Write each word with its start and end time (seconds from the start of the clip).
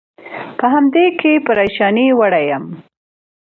په 0.57 0.65
همدې 0.73 1.05
کې 1.19 1.31
پرېشانۍ 1.47 2.07
وړی 2.19 2.45
یم. 2.51 2.65